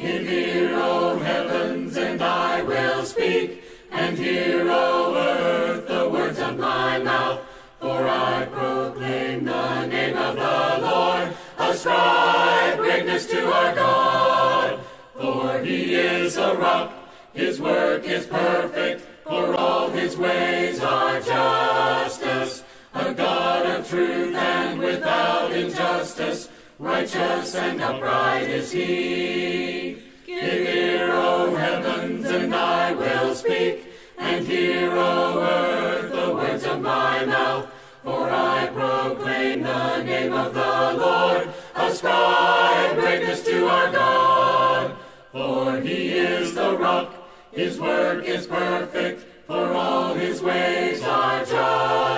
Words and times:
Give 0.00 0.28
ear, 0.28 0.70
O 0.74 1.18
heavens, 1.18 1.96
and 1.96 2.20
I 2.20 2.62
will 2.62 3.04
speak, 3.04 3.62
and 3.92 4.18
hear, 4.18 4.66
O 4.68 5.14
earth, 5.14 5.86
the 5.86 6.08
words 6.08 6.38
of 6.40 6.58
my 6.58 6.98
mouth. 6.98 7.40
For 7.80 8.08
I 8.08 8.46
proclaim 8.50 9.44
the 9.44 9.86
name 9.86 10.16
of 10.16 10.34
the 10.34 10.86
Lord, 10.86 11.36
ascribe 11.58 12.78
greatness 12.78 13.26
to 13.26 13.52
our 13.52 13.74
God. 13.74 14.80
For 15.14 15.60
he 15.60 15.94
is 15.94 16.36
a 16.38 16.54
rock, 16.54 16.92
his 17.32 17.60
work 17.60 18.04
is 18.04 18.26
perfect, 18.26 19.02
for 19.22 19.54
all 19.54 19.90
his 19.90 20.16
ways 20.16 20.80
are 20.80 21.20
justice. 21.20 22.64
A 22.94 23.12
God 23.12 23.66
of 23.66 23.88
truth 23.88 24.34
and 24.34 24.78
without 24.80 25.52
injustice, 25.52 26.48
righteous 26.78 27.54
and 27.54 27.80
upright 27.80 28.48
is 28.48 28.72
he. 28.72 29.96
Give 30.26 30.38
ear, 30.38 31.10
O 31.12 31.54
heavens, 31.54 32.26
and 32.26 32.54
I 32.54 32.92
will 32.92 33.34
speak, 33.34 33.86
and 34.18 34.46
hear, 34.46 34.90
O 34.92 35.40
earth, 35.40 36.12
the 36.12 36.34
words 36.34 36.64
of 36.64 36.80
my 36.80 37.24
mouth. 37.24 37.68
For 38.02 38.30
I 38.30 38.66
proclaim 38.66 39.62
the 39.62 40.02
name 40.02 40.32
of 40.32 40.52
the 40.52 40.94
Lord, 40.98 41.48
ascribe 41.74 42.96
greatness 42.96 43.44
to 43.44 43.66
our 43.66 43.90
God. 43.90 44.96
For 45.32 45.80
he 45.80 46.10
is 46.10 46.54
the 46.54 46.76
rock, 46.76 47.14
his 47.52 47.80
work 47.80 48.24
is 48.24 48.46
perfect, 48.46 49.24
for 49.46 49.72
all 49.72 50.14
his 50.14 50.42
ways 50.42 51.02
are 51.02 51.40
justice. 51.44 52.13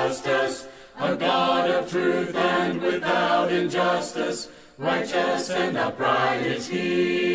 God 1.19 1.71
of 1.71 1.91
truth 1.91 2.35
and 2.35 2.81
without 2.83 3.51
injustice, 3.51 4.49
righteous 4.77 5.51
and 5.51 5.77
upright 5.77 6.43
is 6.43 6.69
he. 6.69 7.35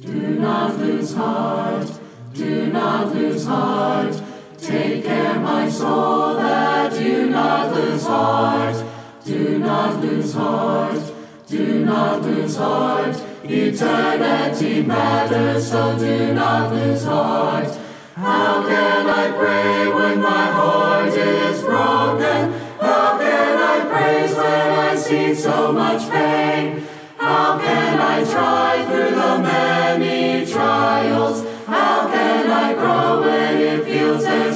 Do 0.00 0.12
not 0.12 0.78
lose 0.78 1.14
heart, 1.14 1.90
do 2.32 2.66
not 2.66 3.14
lose 3.14 3.46
heart. 3.46 4.20
Take 4.58 5.04
care, 5.04 5.38
my 5.38 5.68
soul, 5.68 6.34
that 6.34 6.92
do 6.92 7.30
not 7.30 7.74
lose 7.74 8.06
heart. 8.06 8.84
Do 9.24 9.58
not 9.58 10.00
lose 10.00 10.34
heart, 10.34 11.02
do 11.46 11.84
not 11.84 12.22
lose 12.22 12.56
heart. 12.56 13.31
Eternity 13.44 14.82
matters, 14.82 15.68
so 15.68 15.98
do 15.98 16.32
not 16.32 16.72
lose 16.72 17.02
heart. 17.04 17.76
How 18.14 18.62
can 18.68 19.10
I 19.10 19.32
pray 19.32 19.88
when 19.92 20.22
my 20.22 20.46
heart 20.46 21.12
is 21.12 21.60
broken? 21.62 22.52
How 22.80 23.18
can 23.18 23.58
I 23.58 23.84
praise 23.90 24.36
when 24.36 24.70
I 24.78 24.94
see 24.94 25.34
so 25.34 25.72
much 25.72 26.08
pain? 26.08 26.86
How 27.18 27.58
can 27.58 28.00
I 28.00 28.22
try 28.22 28.84
through 28.86 29.16
the 29.16 29.38
many 29.38 30.46
trials? 30.46 31.44
How 31.66 32.08
can 32.08 32.48
I 32.48 32.74
grow 32.74 33.22
when 33.22 33.58
it 33.58 33.84
feels 33.84 34.22
there's 34.22 34.51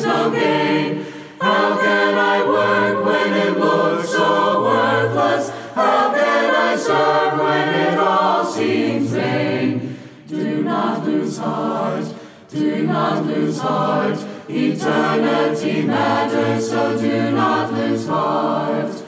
heart, 11.47 12.07
do 12.49 12.87
not 12.87 13.25
lose 13.27 13.59
heart. 13.59 14.19
Eternity 14.49 15.83
matters, 15.83 16.71
so 16.71 16.99
do 16.99 17.31
not 17.33 17.73
lose 17.73 18.07
heart. 18.07 19.03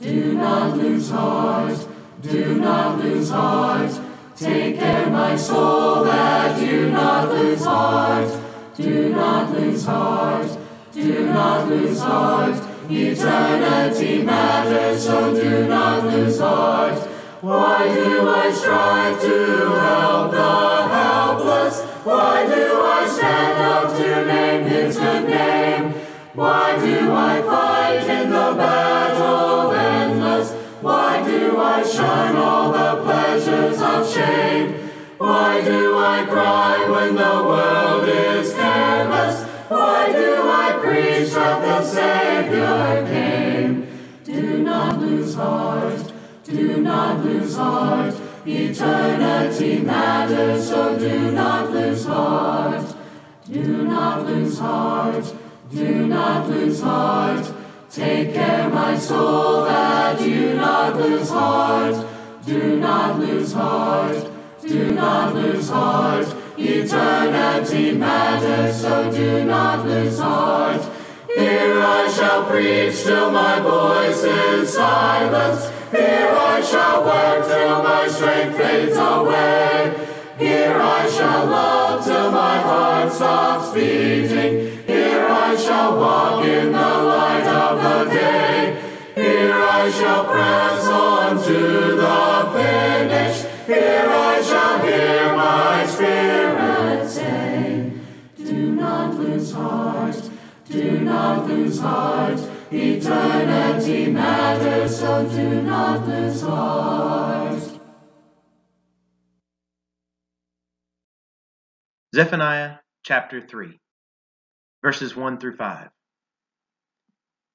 Do 0.00 0.34
not 0.34 0.76
lose 0.76 1.10
heart, 1.10 1.78
do 2.20 2.44
not 2.66 2.98
lose 3.02 3.30
heart. 3.30 3.92
Take 4.36 4.78
care, 4.78 5.08
my 5.10 5.34
soul, 5.36 6.04
that 6.04 6.60
do 6.60 6.90
not 6.90 7.30
lose 7.30 7.64
heart. 7.64 8.30
Do 8.76 9.08
not 9.08 9.52
lose 9.52 9.84
heart, 9.84 10.58
do 10.92 11.26
not 11.26 11.68
lose 11.68 12.00
heart. 12.00 12.56
Eternity 12.90 14.22
matters, 14.22 15.04
so 15.04 15.34
do 15.34 15.66
not 15.66 16.04
lose 16.04 16.38
heart. 16.38 16.98
Why 17.40 17.94
do 17.94 18.28
I 18.28 18.52
strive 18.52 19.20
to 19.22 19.36
help 19.80 20.32
helpless? 20.34 20.75
Why 22.06 22.46
do 22.46 22.82
I 22.82 23.08
stand 23.08 23.60
up 23.62 23.96
to 23.96 24.26
name 24.26 24.62
his 24.68 24.96
good 24.96 25.28
name? 25.28 25.92
Why 26.34 26.78
do 26.78 27.12
I 27.12 27.42
fight 27.42 28.08
in 28.08 28.30
the 28.30 28.54
battle 28.56 29.72
endless? 29.72 30.52
Why 30.82 31.24
do 31.24 31.58
I 31.58 31.82
shun 31.82 32.36
all 32.36 32.70
the 32.70 33.02
pleasures 33.02 33.82
of 33.82 34.08
shame? 34.08 34.88
Why 35.18 35.60
do 35.64 35.98
I 35.98 36.24
cry 36.26 36.88
when 36.88 37.16
the 37.16 37.42
world 37.42 38.08
is 38.08 38.52
careless? 38.54 39.42
Why 39.68 40.12
do 40.12 40.48
I 40.48 40.78
preach 40.80 41.32
that 41.32 41.60
the 41.60 41.82
Savior 41.82 43.04
came? 43.08 43.88
Do 44.22 44.62
not 44.62 45.00
lose 45.00 45.34
heart, 45.34 46.12
do 46.44 46.76
not 46.76 47.24
lose 47.24 47.56
heart. 47.56 48.14
Eternity 48.48 49.78
matters, 49.80 50.68
so 50.68 50.96
do 50.96 51.32
not 51.32 51.72
lose 51.72 52.04
heart. 52.04 52.94
Do 53.50 53.82
not 53.82 54.24
lose 54.24 54.58
heart, 54.60 55.34
do 55.68 56.06
not 56.06 56.48
lose 56.48 56.80
heart. 56.80 57.52
Take 57.90 58.34
care, 58.34 58.70
my 58.70 58.96
soul, 58.96 59.64
that 59.64 60.20
you 60.20 60.54
not 60.54 60.96
lose 60.96 61.28
heart. 61.28 62.06
Do 62.44 62.76
not 62.78 63.18
lose 63.18 63.52
heart, 63.52 64.30
do 64.62 64.92
not 64.92 65.34
lose 65.34 65.68
heart. 65.68 66.26
Eternity 66.56 67.96
matters, 67.96 68.80
so 68.80 69.10
do 69.10 69.44
not 69.44 69.84
lose 69.84 70.20
heart. 70.20 70.82
Here 71.34 71.80
I 71.80 72.08
shall 72.08 72.44
preach 72.44 73.02
till 73.02 73.32
my 73.32 73.58
voice 73.58 74.22
is 74.22 74.72
silenced. 74.72 75.75
Here 75.92 76.28
I 76.28 76.60
shall 76.62 77.04
work 77.04 77.46
till 77.46 77.82
my 77.82 78.08
strength 78.08 78.56
fades 78.56 78.96
away. 78.96 79.94
Here 80.36 80.74
I 80.74 81.08
shall 81.08 81.46
love 81.46 82.04
till 82.04 82.32
my 82.32 82.58
heart 82.58 83.12
stops 83.12 83.72
beating. 83.72 84.84
Here 84.84 85.26
I 85.28 85.54
shall 85.56 85.96
walk 85.96 86.44
in 86.44 86.72
the 86.72 86.78
light 87.12 87.46
of 87.46 87.82
the 87.82 88.10
day. 88.12 88.82
Here 89.14 89.54
I 89.54 89.88
shall 89.92 90.24
press 90.24 90.86
on 90.88 91.42
to 91.44 91.96
the 91.96 92.50
finish. 92.52 93.44
Here 93.66 94.06
I 94.08 94.42
shall 94.42 94.78
hear 94.84 95.36
my 95.36 95.86
spirit 95.86 97.08
say, 97.08 97.92
Do 98.36 98.74
not 98.74 99.14
lose 99.14 99.52
heart, 99.52 100.30
do 100.68 101.00
not 101.00 101.46
lose 101.46 101.78
heart. 101.78 102.55
Eternity 102.72 104.10
matters, 104.10 104.98
so 104.98 105.28
do 105.28 105.62
not 105.62 106.04
lose 106.08 106.42
heart. 106.42 107.62
Zephaniah 112.12 112.78
chapter 113.04 113.40
3, 113.40 113.78
verses 114.82 115.14
1 115.14 115.38
through 115.38 115.54
5. 115.54 115.90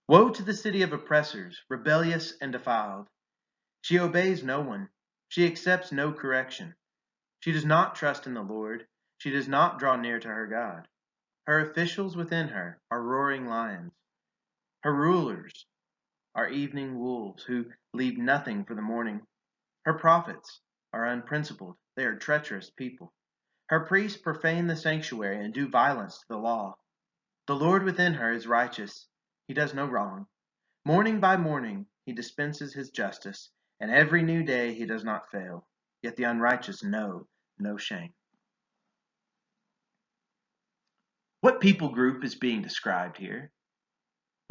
Woe 0.08 0.30
to 0.30 0.44
the 0.44 0.54
city 0.54 0.82
of 0.82 0.94
oppressors, 0.94 1.60
rebellious 1.70 2.34
and 2.40 2.54
defiled. 2.54 3.08
She 3.82 4.00
obeys 4.00 4.44
no 4.44 4.62
one, 4.62 4.88
she 5.28 5.46
accepts 5.46 5.92
no 5.92 6.14
correction. 6.14 6.74
She 7.42 7.52
does 7.52 7.66
not 7.66 7.96
trust 7.96 8.28
in 8.28 8.34
the 8.34 8.42
Lord, 8.42 8.88
she 9.18 9.30
does 9.30 9.50
not 9.50 9.78
draw 9.78 9.98
near 9.98 10.20
to 10.20 10.28
her 10.30 10.48
God. 10.48 10.88
Her 11.48 11.60
officials 11.60 12.16
within 12.16 12.48
her 12.48 12.80
are 12.90 13.02
roaring 13.02 13.48
lions. 13.48 13.92
Her 14.84 14.94
rulers 14.94 15.68
are 16.34 16.50
evening 16.50 17.00
wolves 17.00 17.44
who 17.44 17.66
leave 17.94 18.18
nothing 18.18 18.66
for 18.66 18.74
the 18.74 18.82
morning. 18.82 19.22
Her 19.86 19.94
prophets 19.94 20.62
are 20.94 21.06
unprincipled, 21.06 21.78
they 21.96 22.06
are 22.06 22.16
treacherous 22.16 22.72
people. 22.72 23.14
Her 23.68 23.82
priests 23.82 24.20
profane 24.20 24.68
the 24.68 24.76
sanctuary 24.76 25.44
and 25.44 25.54
do 25.54 25.70
violence 25.70 26.20
to 26.20 26.26
the 26.30 26.38
law. 26.38 26.78
The 27.48 27.56
Lord 27.56 27.84
within 27.84 28.14
her 28.16 28.32
is 28.32 28.48
righteous, 28.48 29.08
he 29.48 29.54
does 29.54 29.74
no 29.74 29.86
wrong. 29.86 30.28
Morning 30.84 31.20
by 31.20 31.38
morning 31.38 31.86
he 32.06 32.14
dispenses 32.14 32.74
his 32.74 32.90
justice, 32.90 33.52
and 33.80 33.92
every 33.92 34.24
new 34.24 34.44
day 34.44 34.74
he 34.74 34.86
does 34.86 35.04
not 35.04 35.30
fail. 35.32 35.68
Yet 36.02 36.16
the 36.16 36.24
unrighteous 36.24 36.84
know 36.84 37.28
no 37.60 37.78
shame. 37.78 38.14
What 41.42 41.62
people 41.62 41.90
group 41.90 42.24
is 42.24 42.36
being 42.36 42.62
described 42.64 43.18
here? 43.18 43.52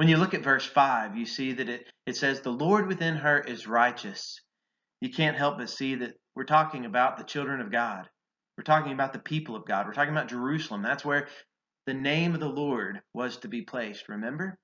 When 0.00 0.08
you 0.08 0.16
look 0.16 0.32
at 0.32 0.42
verse 0.42 0.64
5, 0.64 1.14
you 1.18 1.26
see 1.26 1.52
that 1.52 1.68
it, 1.68 1.86
it 2.06 2.16
says, 2.16 2.40
The 2.40 2.48
Lord 2.48 2.86
within 2.86 3.16
her 3.16 3.38
is 3.38 3.66
righteous. 3.66 4.40
You 5.02 5.10
can't 5.10 5.36
help 5.36 5.58
but 5.58 5.68
see 5.68 5.94
that 5.96 6.14
we're 6.34 6.44
talking 6.44 6.86
about 6.86 7.18
the 7.18 7.24
children 7.24 7.60
of 7.60 7.70
God. 7.70 8.08
We're 8.56 8.64
talking 8.64 8.94
about 8.94 9.12
the 9.12 9.18
people 9.18 9.56
of 9.56 9.66
God. 9.66 9.84
We're 9.84 9.92
talking 9.92 10.14
about 10.14 10.30
Jerusalem. 10.30 10.80
That's 10.80 11.04
where 11.04 11.28
the 11.84 11.92
name 11.92 12.32
of 12.32 12.40
the 12.40 12.48
Lord 12.48 13.02
was 13.12 13.36
to 13.40 13.48
be 13.48 13.60
placed, 13.60 14.08
remember? 14.08 14.58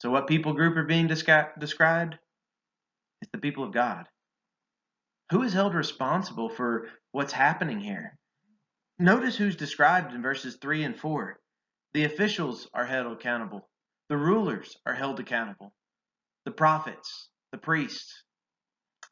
So, 0.00 0.10
what 0.10 0.26
people 0.26 0.54
group 0.54 0.76
are 0.76 0.82
being 0.82 1.06
descri- 1.06 1.56
described? 1.60 2.18
It's 3.20 3.30
the 3.30 3.38
people 3.38 3.62
of 3.62 3.72
God. 3.72 4.06
Who 5.30 5.42
is 5.42 5.52
held 5.52 5.72
responsible 5.72 6.48
for 6.48 6.88
what's 7.12 7.32
happening 7.32 7.78
here? 7.78 8.18
Notice 8.98 9.36
who's 9.36 9.54
described 9.54 10.12
in 10.12 10.20
verses 10.20 10.58
3 10.60 10.82
and 10.82 10.98
4. 10.98 11.38
The 11.94 12.06
officials 12.06 12.68
are 12.74 12.86
held 12.86 13.12
accountable, 13.12 13.68
the 14.12 14.18
rulers 14.18 14.76
are 14.84 14.92
held 14.92 15.18
accountable, 15.20 15.72
the 16.44 16.50
prophets, 16.50 17.30
the 17.50 17.56
priests. 17.56 18.24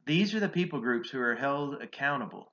These 0.05 0.35
are 0.35 0.41
the 0.41 0.49
people 0.51 0.83
groups 0.83 1.09
who 1.09 1.19
are 1.21 1.37
held 1.37 1.81
accountable. 1.81 2.53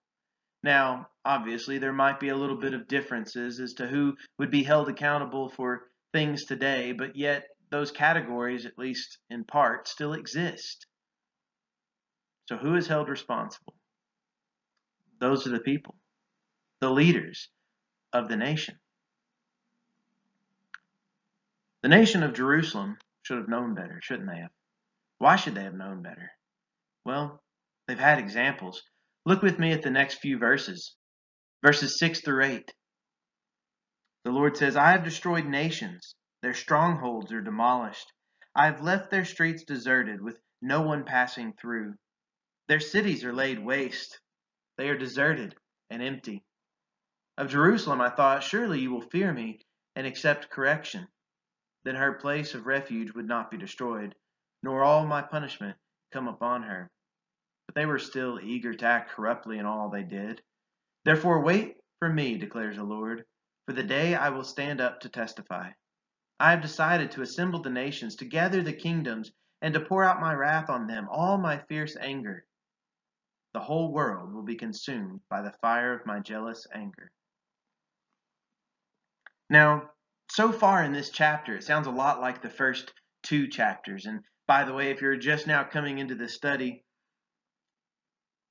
Now, 0.63 1.07
obviously, 1.25 1.77
there 1.77 1.91
might 1.91 2.21
be 2.21 2.29
a 2.29 2.37
little 2.37 2.55
bit 2.55 2.73
of 2.73 2.87
differences 2.87 3.59
as 3.59 3.73
to 3.73 3.87
who 3.87 4.15
would 4.39 4.49
be 4.49 4.63
held 4.63 4.87
accountable 4.87 5.49
for 5.49 5.89
things 6.13 6.45
today, 6.45 6.93
but 6.93 7.17
yet 7.17 7.43
those 7.69 7.91
categories, 7.91 8.65
at 8.65 8.79
least 8.79 9.17
in 9.29 9.43
part, 9.43 9.89
still 9.89 10.13
exist. 10.13 10.87
So, 12.47 12.55
who 12.55 12.75
is 12.75 12.87
held 12.87 13.09
responsible? 13.09 13.75
Those 15.19 15.45
are 15.47 15.51
the 15.51 15.59
people, 15.59 15.97
the 16.79 16.91
leaders 16.91 17.49
of 18.13 18.29
the 18.29 18.37
nation. 18.37 18.79
The 21.87 21.95
nation 21.95 22.21
of 22.21 22.33
Jerusalem 22.33 22.97
should 23.21 23.37
have 23.37 23.47
known 23.47 23.73
better, 23.73 24.01
shouldn't 24.03 24.27
they 24.27 24.39
have? 24.39 24.51
Why 25.19 25.37
should 25.37 25.55
they 25.55 25.63
have 25.63 25.73
known 25.73 26.01
better? 26.01 26.33
Well, 27.05 27.41
they've 27.87 27.97
had 27.97 28.19
examples. 28.19 28.83
Look 29.25 29.41
with 29.41 29.57
me 29.57 29.71
at 29.71 29.83
the 29.83 29.89
next 29.89 30.15
few 30.15 30.37
verses, 30.37 30.97
verses 31.63 31.97
6 31.97 32.19
through 32.19 32.43
8. 32.43 32.73
The 34.25 34.31
Lord 34.31 34.57
says, 34.57 34.75
I 34.75 34.91
have 34.91 35.05
destroyed 35.05 35.45
nations, 35.45 36.13
their 36.41 36.53
strongholds 36.53 37.31
are 37.31 37.39
demolished. 37.39 38.11
I 38.53 38.65
have 38.65 38.81
left 38.81 39.09
their 39.09 39.23
streets 39.23 39.63
deserted, 39.63 40.21
with 40.21 40.41
no 40.61 40.81
one 40.81 41.05
passing 41.05 41.53
through. 41.53 41.95
Their 42.67 42.81
cities 42.81 43.23
are 43.23 43.31
laid 43.31 43.59
waste, 43.59 44.19
they 44.77 44.89
are 44.89 44.97
deserted 44.97 45.55
and 45.89 46.03
empty. 46.03 46.43
Of 47.37 47.47
Jerusalem 47.47 48.01
I 48.01 48.09
thought, 48.09 48.43
Surely 48.43 48.81
you 48.81 48.91
will 48.91 49.09
fear 49.09 49.31
me 49.31 49.61
and 49.95 50.05
accept 50.05 50.49
correction. 50.49 51.07
Then 51.87 51.95
her 51.95 52.11
place 52.11 52.53
of 52.53 52.67
refuge 52.67 53.13
would 53.13 53.29
not 53.29 53.49
be 53.49 53.55
destroyed, 53.55 54.13
nor 54.61 54.83
all 54.83 55.05
my 55.05 55.21
punishment 55.21 55.77
come 56.11 56.27
upon 56.27 56.63
her. 56.63 56.91
But 57.65 57.75
they 57.75 57.85
were 57.85 57.97
still 57.97 58.41
eager 58.41 58.73
to 58.73 58.85
act 58.85 59.11
corruptly 59.11 59.57
in 59.57 59.65
all 59.65 59.89
they 59.89 60.03
did. 60.03 60.41
Therefore, 61.05 61.39
wait 61.39 61.77
for 61.99 62.09
me, 62.09 62.37
declares 62.37 62.75
the 62.75 62.83
Lord, 62.83 63.23
for 63.65 63.71
the 63.71 63.83
day 63.83 64.15
I 64.15 64.27
will 64.27 64.43
stand 64.43 64.81
up 64.81 64.99
to 64.99 65.07
testify. 65.07 65.71
I 66.41 66.51
have 66.51 66.61
decided 66.61 67.09
to 67.11 67.21
assemble 67.21 67.61
the 67.61 67.69
nations, 67.69 68.17
to 68.17 68.25
gather 68.25 68.61
the 68.61 68.73
kingdoms, 68.73 69.31
and 69.61 69.73
to 69.73 69.79
pour 69.79 70.03
out 70.03 70.19
my 70.19 70.33
wrath 70.33 70.69
on 70.69 70.87
them, 70.87 71.07
all 71.09 71.37
my 71.37 71.59
fierce 71.69 71.95
anger. 71.95 72.45
The 73.53 73.61
whole 73.61 73.93
world 73.93 74.33
will 74.33 74.43
be 74.43 74.57
consumed 74.57 75.21
by 75.29 75.41
the 75.41 75.55
fire 75.61 75.93
of 75.93 76.05
my 76.05 76.19
jealous 76.19 76.67
anger. 76.73 77.13
Now, 79.49 79.91
so 80.37 80.51
far 80.51 80.83
in 80.83 80.93
this 80.93 81.09
chapter, 81.09 81.55
it 81.55 81.63
sounds 81.63 81.87
a 81.87 81.91
lot 81.91 82.21
like 82.21 82.43
the 82.43 82.49
first 82.49 82.93
two 83.23 83.47
chapters. 83.47 84.05
And 84.05 84.19
by 84.47 84.65
the 84.65 84.73
way, 84.73 84.91
if 84.91 85.01
you're 85.01 85.17
just 85.17 85.47
now 85.47 85.63
coming 85.63 85.97
into 85.97 86.13
this 86.13 86.35
study, 86.35 86.83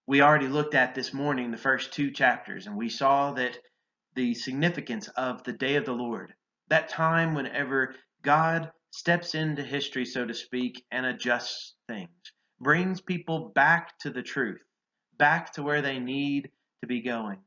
we 0.04 0.20
already 0.20 0.48
looked 0.48 0.74
at 0.74 0.96
this 0.96 1.14
morning 1.14 1.52
the 1.52 1.56
first 1.56 1.92
two 1.92 2.10
chapters, 2.10 2.66
and 2.66 2.76
we 2.76 2.88
saw 2.88 3.34
that 3.34 3.56
the 4.16 4.34
significance 4.34 5.06
of 5.16 5.44
the 5.44 5.52
day 5.52 5.76
of 5.76 5.84
the 5.84 5.92
Lord, 5.92 6.34
that 6.70 6.88
time 6.88 7.36
whenever 7.36 7.94
God 8.20 8.72
steps 8.90 9.36
into 9.36 9.62
history, 9.62 10.06
so 10.06 10.26
to 10.26 10.34
speak, 10.34 10.84
and 10.90 11.06
adjusts 11.06 11.76
things, 11.86 12.32
brings 12.58 13.00
people 13.00 13.52
back 13.54 13.96
to 14.00 14.10
the 14.10 14.24
truth, 14.24 14.60
back 15.18 15.52
to 15.52 15.62
where 15.62 15.82
they 15.82 16.00
need 16.00 16.50
to 16.80 16.88
be 16.88 17.00
going. 17.00 17.38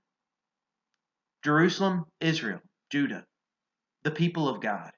Jerusalem, 1.44 2.06
Israel, 2.22 2.62
Judah, 2.90 3.26
the 4.04 4.12
people 4.12 4.48
of 4.48 4.62
God. 4.62 4.92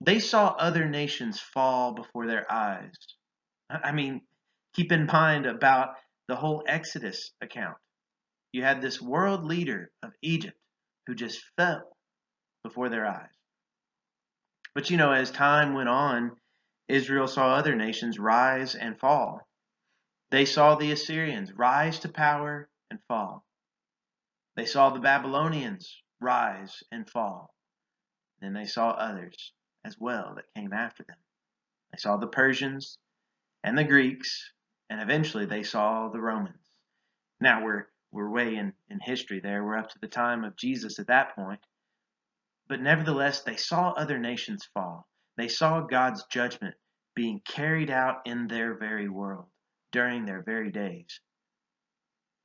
They 0.00 0.20
saw 0.20 0.48
other 0.48 0.88
nations 0.88 1.40
fall 1.40 1.92
before 1.94 2.26
their 2.26 2.50
eyes. 2.50 2.94
I 3.68 3.92
mean, 3.92 4.22
keep 4.74 4.92
in 4.92 5.06
mind 5.06 5.46
about 5.46 5.96
the 6.28 6.36
whole 6.36 6.62
Exodus 6.66 7.32
account. 7.40 7.76
You 8.52 8.62
had 8.62 8.80
this 8.80 9.00
world 9.00 9.44
leader 9.44 9.90
of 10.02 10.12
Egypt 10.22 10.58
who 11.06 11.14
just 11.14 11.42
fell 11.56 11.96
before 12.62 12.88
their 12.88 13.06
eyes. 13.06 13.28
But 14.74 14.90
you 14.90 14.96
know, 14.96 15.12
as 15.12 15.30
time 15.30 15.74
went 15.74 15.88
on, 15.88 16.36
Israel 16.86 17.26
saw 17.26 17.54
other 17.54 17.74
nations 17.74 18.18
rise 18.18 18.74
and 18.74 18.98
fall. 18.98 19.40
They 20.30 20.44
saw 20.44 20.74
the 20.74 20.92
Assyrians 20.92 21.52
rise 21.52 21.98
to 22.00 22.08
power 22.08 22.68
and 22.90 23.00
fall. 23.08 23.44
They 24.56 24.66
saw 24.66 24.90
the 24.90 25.00
Babylonians 25.00 26.02
rise 26.20 26.82
and 26.92 27.08
fall. 27.08 27.54
Then 28.40 28.52
they 28.52 28.66
saw 28.66 28.90
others 28.90 29.52
as 29.84 29.98
well 29.98 30.34
that 30.36 30.54
came 30.54 30.72
after 30.72 31.02
them. 31.04 31.16
They 31.92 31.98
saw 31.98 32.16
the 32.16 32.26
Persians 32.26 32.98
and 33.64 33.76
the 33.76 33.84
Greeks, 33.84 34.52
and 34.90 35.00
eventually 35.00 35.46
they 35.46 35.62
saw 35.62 36.08
the 36.08 36.20
Romans. 36.20 36.70
Now 37.40 37.64
we're 37.64 37.86
we're 38.10 38.30
way 38.30 38.56
in, 38.56 38.72
in 38.88 39.00
history 39.00 39.40
there. 39.40 39.62
We're 39.64 39.76
up 39.76 39.90
to 39.90 39.98
the 39.98 40.08
time 40.08 40.44
of 40.44 40.56
Jesus 40.56 40.98
at 40.98 41.08
that 41.08 41.34
point. 41.34 41.60
But 42.66 42.80
nevertheless, 42.80 43.42
they 43.42 43.56
saw 43.56 43.90
other 43.90 44.18
nations 44.18 44.68
fall. 44.72 45.06
They 45.36 45.48
saw 45.48 45.80
God's 45.82 46.24
judgment 46.24 46.74
being 47.14 47.40
carried 47.40 47.90
out 47.90 48.22
in 48.24 48.48
their 48.48 48.74
very 48.74 49.08
world 49.08 49.46
during 49.92 50.24
their 50.24 50.42
very 50.42 50.70
days. 50.70 51.20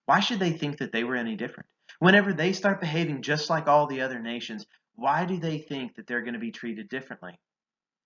Why 0.05 0.19
should 0.19 0.39
they 0.39 0.51
think 0.51 0.79
that 0.79 0.91
they 0.91 1.03
were 1.03 1.15
any 1.15 1.35
different? 1.35 1.69
Whenever 1.99 2.33
they 2.33 2.53
start 2.53 2.81
behaving 2.81 3.21
just 3.21 3.49
like 3.49 3.67
all 3.67 3.87
the 3.87 4.01
other 4.01 4.19
nations, 4.19 4.65
why 4.95 5.25
do 5.25 5.37
they 5.37 5.57
think 5.57 5.95
that 5.95 6.07
they're 6.07 6.21
going 6.21 6.33
to 6.33 6.39
be 6.39 6.51
treated 6.51 6.89
differently? 6.89 7.39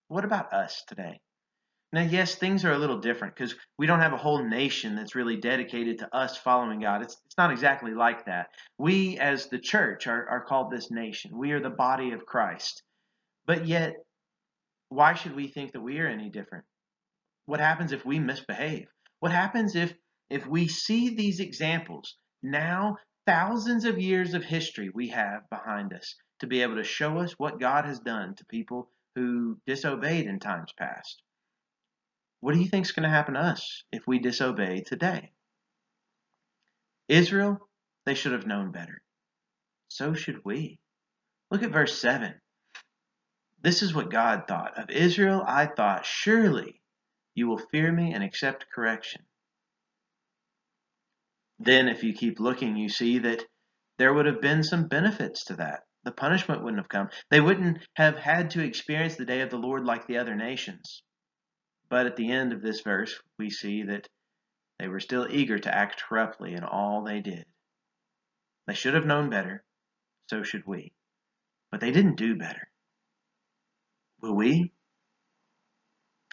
What 0.07 0.25
about 0.25 0.54
us 0.54 0.84
today? 0.88 1.19
Now, 1.94 2.01
yes, 2.01 2.36
things 2.36 2.66
are 2.66 2.74
a 2.74 2.78
little 2.78 3.00
different 3.00 3.36
because 3.36 3.56
we 3.78 3.88
don't 3.88 4.01
have 4.01 4.13
a 4.13 4.18
whole 4.18 4.44
nation 4.44 4.95
that's 4.95 5.16
really 5.16 5.38
dedicated 5.38 6.00
to 6.00 6.16
us 6.16 6.38
following 6.38 6.81
God. 6.81 7.01
It's, 7.01 7.18
it's 7.25 7.38
not 7.38 7.51
exactly 7.51 7.94
like 7.94 8.25
that. 8.25 8.48
We, 8.78 9.18
as 9.19 9.48
the 9.48 9.60
church, 9.60 10.06
are, 10.07 10.28
are 10.28 10.44
called 10.44 10.69
this 10.69 10.92
nation. 10.92 11.38
We 11.38 11.51
are 11.51 11.62
the 11.62 11.69
body 11.69 12.12
of 12.12 12.25
Christ. 12.25 12.84
But 13.45 13.68
yet, 13.68 13.95
why 14.89 15.13
should 15.13 15.36
we 15.36 15.48
think 15.48 15.72
that 15.72 15.81
we 15.81 16.00
are 16.00 16.07
any 16.07 16.30
different? 16.30 16.66
What 17.46 17.62
happens 17.62 17.94
if 17.94 18.06
we 18.06 18.20
misbehave? 18.20 18.88
What 19.22 19.32
happens 19.32 19.75
if, 19.75 19.94
if 20.29 20.46
we 20.46 20.67
see 20.67 21.15
these 21.15 21.39
examples 21.39 22.17
now, 22.44 22.98
thousands 23.25 23.86
of 23.86 24.00
years 24.00 24.34
of 24.34 24.44
history 24.44 24.89
we 24.94 25.10
have 25.10 25.50
behind 25.50 25.94
us 25.94 26.15
to 26.39 26.48
be 26.48 26.62
able 26.62 26.75
to 26.75 26.84
show 26.84 27.17
us 27.17 27.34
what 27.34 27.60
God 27.60 27.86
has 27.86 28.00
done 28.00 28.36
to 28.36 28.46
people 28.46 28.89
who 29.15 29.58
disobeyed 29.65 30.27
in 30.27 30.39
times 30.39 30.72
past? 30.77 31.22
What 32.39 32.53
do 32.53 32.60
you 32.60 32.67
think 32.67 32.86
is 32.86 32.91
going 32.91 33.03
to 33.03 33.10
happen 33.10 33.34
to 33.34 33.39
us 33.39 33.84
if 33.91 34.06
we 34.08 34.20
disobey 34.20 34.82
today? 34.82 35.32
Israel, 37.08 37.67
they 38.06 38.13
should 38.13 38.34
have 38.34 38.46
known 38.46 38.72
better. 38.72 39.01
So 39.88 40.13
should 40.13 40.44
we. 40.46 40.79
Look 41.50 41.63
at 41.63 41.72
verse 41.72 41.98
7. 41.98 42.34
This 43.62 43.82
is 43.82 43.94
what 43.94 44.12
God 44.12 44.44
thought. 44.48 44.77
Of 44.77 44.89
Israel, 44.89 45.44
I 45.46 45.65
thought, 45.65 46.06
surely 46.06 46.82
you 47.34 47.48
will 47.48 47.58
fear 47.58 47.91
me 47.91 48.13
and 48.13 48.24
accept 48.24 48.67
correction. 48.74 49.24
Then, 51.60 51.88
if 51.88 52.03
you 52.03 52.13
keep 52.13 52.39
looking, 52.39 52.75
you 52.75 52.88
see 52.88 53.20
that 53.20 53.44
there 53.98 54.13
would 54.13 54.27
have 54.27 54.41
been 54.41 54.63
some 54.63 54.88
benefits 54.88 55.46
to 55.46 55.56
that. 55.56 55.82
The 56.08 56.14
punishment 56.14 56.64
wouldn't 56.64 56.80
have 56.80 56.88
come. 56.88 57.10
They 57.30 57.42
wouldn't 57.42 57.86
have 57.98 58.18
had 58.18 58.52
to 58.52 58.64
experience 58.64 59.18
the 59.18 59.26
day 59.26 59.42
of 59.42 59.50
the 59.50 59.58
Lord 59.58 59.84
like 59.84 60.08
the 60.08 60.20
other 60.20 60.36
nations. 60.36 61.04
But 61.90 62.06
at 62.06 62.16
the 62.16 62.32
end 62.32 62.54
of 62.54 62.62
this 62.62 62.80
verse, 62.80 63.22
we 63.38 63.50
see 63.50 63.84
that 63.84 64.08
they 64.80 64.88
were 64.88 65.02
still 65.02 65.28
eager 65.30 65.60
to 65.60 65.76
act 65.76 66.02
corruptly 66.08 66.54
in 66.54 66.64
all 66.64 67.04
they 67.04 67.20
did. 67.20 67.44
They 68.68 68.74
should 68.74 68.94
have 68.94 69.06
known 69.06 69.30
better, 69.30 69.66
so 70.30 70.44
should 70.44 70.66
we. 70.66 70.94
But 71.72 71.82
they 71.82 71.92
didn't 71.92 72.16
do 72.16 72.38
better. 72.38 72.70
Will 74.22 74.38
we? 74.38 74.72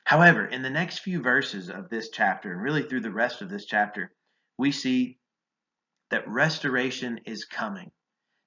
However, 0.05 0.47
in 0.47 0.63
the 0.63 0.71
next 0.71 1.01
few 1.01 1.21
verses 1.21 1.69
of 1.69 1.89
this 1.89 2.11
chapter, 2.11 2.53
and 2.53 2.63
really 2.63 2.85
through 2.85 3.01
the 3.01 3.11
rest 3.11 3.43
of 3.43 3.51
this 3.51 3.65
chapter, 3.65 4.13
we 4.57 4.71
see 4.71 5.19
that 6.11 6.29
restoration 6.29 7.19
is 7.27 7.45
coming. 7.45 7.91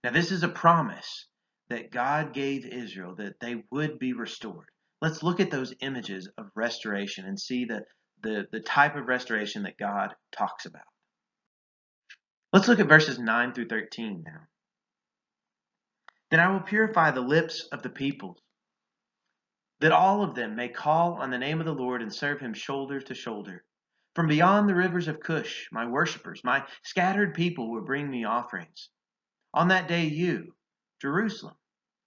Now, 0.08 0.14
this 0.14 0.32
is 0.32 0.42
a 0.42 0.48
promise 0.48 1.28
that 1.68 1.92
God 1.92 2.34
gave 2.34 2.66
Israel 2.66 3.16
that 3.16 3.42
they 3.42 3.66
would 3.72 4.00
be 4.00 4.14
restored. 4.14 4.70
Let's 5.02 5.22
look 5.22 5.42
at 5.42 5.52
those 5.52 5.74
images 5.82 6.30
of 6.38 6.46
restoration 6.56 7.26
and 7.26 7.38
see 7.38 7.66
the, 7.66 7.84
the, 8.24 8.48
the 8.50 8.62
type 8.62 8.96
of 8.96 9.10
restoration 9.10 9.64
that 9.64 9.78
God 9.78 10.16
talks 10.32 10.66
about. 10.66 10.88
Let's 12.54 12.70
look 12.70 12.80
at 12.80 12.88
verses 12.88 13.20
9 13.20 13.52
through 13.52 13.68
13 13.68 14.24
now. 14.26 14.48
Then 16.32 16.40
I 16.40 16.54
will 16.54 16.62
purify 16.62 17.12
the 17.12 17.20
lips 17.20 17.68
of 17.74 17.84
the 17.84 17.90
peoples, 17.90 18.38
that 19.82 19.92
all 19.92 20.24
of 20.24 20.36
them 20.36 20.56
may 20.56 20.70
call 20.70 21.16
on 21.16 21.32
the 21.32 21.38
name 21.38 21.60
of 21.60 21.66
the 21.66 21.74
Lord 21.74 22.02
and 22.02 22.16
serve 22.16 22.40
him 22.40 22.54
shoulder 22.54 23.02
to 23.02 23.14
shoulder. 23.14 23.66
From 24.16 24.30
beyond 24.30 24.70
the 24.70 24.76
rivers 24.76 25.10
of 25.10 25.20
Cush, 25.20 25.68
my 25.74 25.86
worshippers, 25.86 26.46
my 26.46 26.66
scattered 26.86 27.34
people 27.34 27.70
will 27.70 27.84
bring 27.84 28.10
me 28.10 28.24
offerings. 28.24 28.88
On 29.58 29.70
that 29.70 29.88
day, 29.88 30.06
you, 30.06 30.54
Jerusalem, 31.02 31.56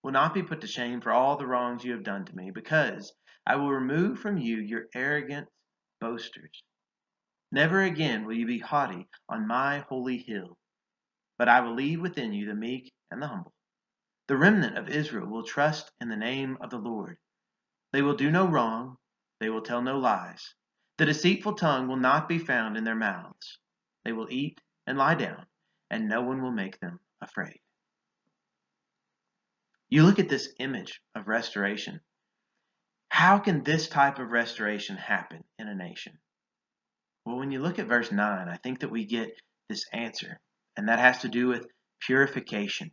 will 0.04 0.12
not 0.12 0.34
be 0.34 0.42
put 0.44 0.60
to 0.60 0.68
shame 0.68 1.00
for 1.00 1.10
all 1.10 1.36
the 1.36 1.48
wrongs 1.48 1.82
you 1.82 1.90
have 1.90 2.04
done 2.04 2.24
to 2.26 2.36
me, 2.36 2.52
because 2.52 3.12
I 3.44 3.56
will 3.56 3.72
remove 3.72 4.20
from 4.20 4.38
you 4.38 4.58
your 4.58 4.84
arrogant 4.94 5.48
boasters. 6.00 6.62
Never 7.50 7.82
again 7.82 8.24
will 8.24 8.34
you 8.34 8.46
be 8.46 8.60
haughty 8.60 9.08
on 9.28 9.48
my 9.48 9.80
holy 9.88 10.18
hill, 10.18 10.56
but 11.38 11.48
I 11.48 11.60
will 11.62 11.74
leave 11.74 12.00
within 12.00 12.32
you 12.32 12.46
the 12.46 12.54
meek 12.54 12.92
and 13.10 13.20
the 13.20 13.26
humble. 13.26 13.52
The 14.28 14.36
remnant 14.36 14.78
of 14.78 14.88
Israel 14.88 15.26
will 15.26 15.42
trust 15.42 15.90
in 16.00 16.08
the 16.08 16.16
name 16.16 16.56
of 16.60 16.70
the 16.70 16.78
Lord. 16.78 17.18
They 17.92 18.02
will 18.02 18.14
do 18.14 18.30
no 18.30 18.46
wrong, 18.46 18.96
they 19.40 19.50
will 19.50 19.62
tell 19.62 19.82
no 19.82 19.98
lies. 19.98 20.54
The 20.98 21.06
deceitful 21.06 21.54
tongue 21.54 21.88
will 21.88 21.96
not 21.96 22.28
be 22.28 22.38
found 22.38 22.76
in 22.76 22.84
their 22.84 22.94
mouths. 22.94 23.58
They 24.04 24.12
will 24.12 24.28
eat 24.30 24.60
and 24.86 24.96
lie 24.96 25.16
down, 25.16 25.46
and 25.90 26.08
no 26.08 26.22
one 26.22 26.42
will 26.42 26.52
make 26.52 26.78
them 26.78 27.00
afraid. 27.20 27.60
You 29.88 30.04
look 30.04 30.18
at 30.18 30.28
this 30.28 30.52
image 30.58 31.00
of 31.16 31.26
restoration. 31.26 32.00
How 33.08 33.38
can 33.38 33.64
this 33.64 33.88
type 33.88 34.18
of 34.20 34.30
restoration 34.30 34.96
happen 34.96 35.42
in 35.58 35.66
a 35.66 35.74
nation? 35.74 36.18
Well, 37.26 37.38
when 37.38 37.50
you 37.50 37.60
look 37.60 37.78
at 37.78 37.88
verse 37.88 38.12
9, 38.12 38.48
I 38.48 38.56
think 38.58 38.80
that 38.80 38.90
we 38.90 39.04
get 39.04 39.30
this 39.68 39.84
answer, 39.92 40.40
and 40.76 40.88
that 40.88 41.00
has 41.00 41.18
to 41.22 41.28
do 41.28 41.48
with 41.48 41.66
purification. 42.00 42.92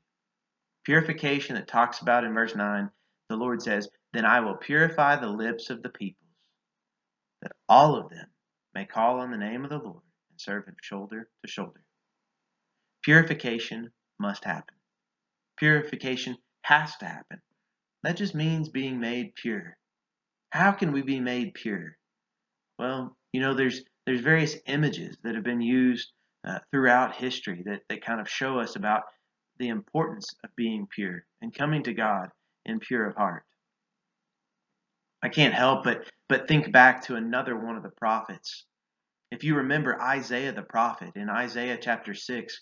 Purification 0.86 1.56
that 1.56 1.68
talks 1.68 2.02
about 2.02 2.24
in 2.24 2.34
verse 2.34 2.56
9, 2.56 2.90
the 3.30 3.36
Lord 3.36 3.62
says, 3.62 3.90
Then 4.14 4.26
I 4.26 4.40
will 4.40 4.56
purify 4.56 5.18
the 5.18 5.30
lips 5.30 5.70
of 5.70 5.84
the 5.84 5.90
peoples, 5.90 6.24
that 7.42 7.52
all 7.70 7.96
of 7.96 8.10
them 8.10 8.28
may 8.74 8.86
call 8.86 9.20
on 9.20 9.32
the 9.32 9.38
name 9.38 9.64
of 9.64 9.70
the 9.70 9.78
Lord 9.78 10.04
and 10.32 10.42
serve 10.42 10.66
him 10.66 10.76
shoulder 10.82 11.30
to 11.44 11.52
shoulder. 11.52 11.84
Purification 13.04 13.92
must 14.20 14.44
happen. 14.44 14.76
Purification 15.58 16.38
has 16.62 16.96
to 16.98 17.06
happen. 17.06 17.42
That 18.04 18.18
just 18.18 18.36
means 18.36 18.70
being 18.70 19.00
made 19.00 19.36
pure. 19.36 19.78
How 20.52 20.72
can 20.72 20.92
we 20.92 21.02
be 21.02 21.20
made 21.20 21.54
pure? 21.54 21.98
Well, 22.80 23.18
you 23.34 23.42
know, 23.42 23.54
there's 23.54 23.84
there's 24.06 24.22
various 24.22 24.56
images 24.68 25.18
that 25.24 25.36
have 25.36 25.44
been 25.44 25.62
used 25.62 26.12
uh, 26.48 26.60
throughout 26.72 27.16
history 27.16 27.62
that, 27.66 27.82
that 27.90 28.06
kind 28.06 28.22
of 28.22 28.30
show 28.30 28.60
us 28.60 28.76
about 28.76 29.04
the 29.60 29.68
importance 29.68 30.34
of 30.44 30.56
being 30.56 30.88
pure 30.94 31.26
and 31.42 31.54
coming 31.54 31.84
to 31.84 31.94
God 31.94 32.30
in 32.66 32.80
pure 32.80 33.06
of 33.08 33.16
heart. 33.16 33.44
I 35.22 35.30
can't 35.30 35.54
help 35.54 35.84
but 35.84 36.10
but 36.30 36.48
think 36.48 36.72
back 36.72 37.02
to 37.04 37.16
another 37.16 37.58
one 37.58 37.76
of 37.76 37.84
the 37.84 37.90
prophets. 37.90 38.66
If 39.32 39.44
you 39.44 39.56
remember 39.56 40.02
Isaiah 40.02 40.54
the 40.54 40.62
prophet 40.62 41.14
in 41.16 41.30
Isaiah 41.30 41.78
chapter 41.82 42.14
6, 42.14 42.62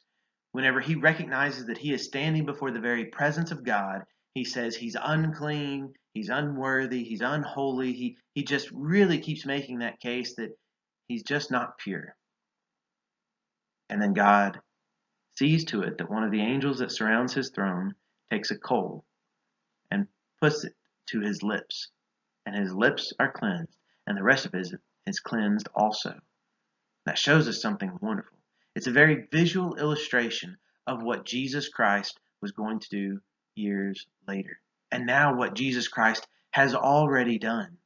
whenever 0.56 0.80
he 0.80 0.96
recognizes 0.96 1.66
that 1.66 1.78
he 1.78 1.92
is 1.92 2.06
standing 2.06 2.46
before 2.46 2.72
the 2.72 2.80
very 2.80 3.04
presence 3.08 3.52
of 3.52 3.66
God, 3.66 4.04
he 4.34 4.46
says 4.46 4.74
he's 4.74 4.96
unclean, 5.00 5.94
he's 6.14 6.30
unworthy, 6.30 7.04
he's 7.04 7.20
unholy. 7.20 7.92
He, 7.92 8.18
he 8.34 8.46
just 8.46 8.72
really 8.72 9.20
keeps 9.20 9.46
making 9.46 9.80
that 9.80 10.00
case 10.00 10.36
that 10.36 10.58
he's 11.10 11.24
just 11.24 11.52
not 11.52 11.78
pure. 11.78 12.16
And 13.90 14.02
then 14.02 14.14
God 14.14 14.62
sees 15.38 15.66
to 15.66 15.82
it 15.82 15.98
that 15.98 16.10
one 16.10 16.24
of 16.24 16.32
the 16.32 16.42
angels 16.42 16.80
that 16.80 16.94
surrounds 16.94 17.34
his 17.34 17.50
throne 17.50 17.94
takes 18.32 18.50
a 18.50 18.58
coal 18.58 19.04
and 19.92 20.08
puts 20.42 20.64
it 20.64 20.74
to 21.08 21.20
his 21.20 21.44
lips. 21.44 21.90
And 22.46 22.56
his 22.56 22.74
lips 22.74 23.12
are 23.20 23.30
cleansed, 23.30 23.76
and 24.08 24.18
the 24.18 24.24
rest 24.24 24.46
of 24.46 24.54
his 24.54 24.74
is 25.06 25.20
cleansed 25.20 25.68
also. 25.76 26.18
That 27.06 27.18
shows 27.18 27.46
us 27.50 27.62
something 27.62 27.92
wonderful. 28.02 28.38
It's 28.76 28.88
a 28.88 28.92
very 28.92 29.28
visual 29.32 29.76
illustration 29.76 30.58
of 30.86 31.02
what 31.02 31.26
Jesus 31.26 31.70
Christ 31.70 32.20
was 32.42 32.52
going 32.52 32.80
to 32.80 32.90
do 32.90 33.22
years 33.56 34.06
later. 34.28 34.60
And 34.92 35.06
now 35.06 35.36
what 35.36 35.56
Jesus 35.56 35.88
Christ 35.88 36.28
has 36.52 36.76
already 36.76 37.40
done. 37.40 37.78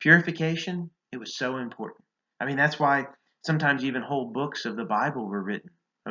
Purification, 0.00 0.90
it 1.12 1.18
was 1.18 1.36
so 1.36 1.58
important. 1.58 2.04
I 2.40 2.46
mean, 2.46 2.56
that's 2.56 2.80
why 2.80 3.06
sometimes 3.46 3.84
even 3.84 4.02
whole 4.02 4.32
books 4.32 4.64
of 4.64 4.76
the 4.76 4.84
Bible 4.84 5.26
were 5.26 5.42
written. 5.42 5.70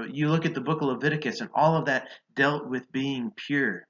You 0.10 0.30
look 0.30 0.46
at 0.46 0.54
the 0.54 0.62
book 0.62 0.82
of 0.82 0.88
Leviticus, 0.88 1.42
and 1.42 1.50
all 1.54 1.76
of 1.76 1.86
that 1.86 2.08
dealt 2.34 2.70
with 2.70 2.92
being 2.94 3.32
pure. 3.36 3.86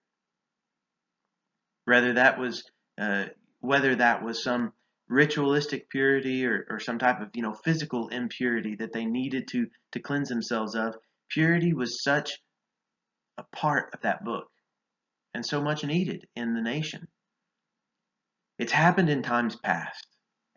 Whether 1.85 2.13
that 2.13 2.39
was 2.39 2.63
uh, 2.99 3.25
whether 3.59 3.95
that 3.95 4.23
was 4.23 4.43
some 4.43 4.73
ritualistic 5.11 5.89
purity 5.89 6.45
or, 6.45 6.65
or 6.69 6.79
some 6.79 6.97
type 6.97 7.19
of 7.19 7.29
you 7.33 7.41
know 7.41 7.53
physical 7.53 8.07
impurity 8.07 8.75
that 8.75 8.93
they 8.93 9.05
needed 9.05 9.45
to 9.45 9.67
to 9.91 9.99
cleanse 9.99 10.29
themselves 10.29 10.73
of 10.73 10.95
purity 11.29 11.73
was 11.73 12.01
such 12.01 12.39
a 13.37 13.43
part 13.53 13.93
of 13.93 13.99
that 14.01 14.23
book 14.23 14.47
and 15.33 15.45
so 15.45 15.61
much 15.61 15.83
needed 15.83 16.25
in 16.37 16.53
the 16.53 16.61
nation. 16.61 17.09
It's 18.57 18.71
happened 18.71 19.09
in 19.09 19.21
times 19.21 19.57
past 19.57 20.07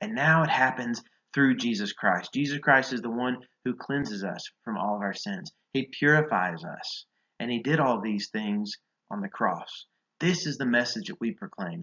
and 0.01 0.15
now 0.15 0.45
it 0.45 0.51
happens 0.51 1.03
through 1.33 1.57
jesus 1.57 1.93
christ. 1.93 2.33
Jesus 2.33 2.61
christ 2.61 2.93
is 2.93 3.03
the 3.03 3.11
one 3.11 3.39
who 3.65 3.75
cleanses 3.75 4.23
us 4.23 4.49
from 4.63 4.79
all 4.79 4.95
of 4.95 5.03
our 5.03 5.15
sins. 5.15 5.51
He 5.73 5.89
purifies 5.99 6.63
us 6.65 7.07
and 7.41 7.51
he 7.51 7.59
did 7.59 7.81
all 7.81 8.01
these 8.01 8.29
things 8.29 8.77
on 9.11 9.21
the 9.21 9.29
cross. 9.29 9.87
This 10.21 10.47
is 10.47 10.59
the 10.59 10.67
message 10.67 11.09
that 11.09 11.21
we 11.21 11.33
proclaim 11.33 11.83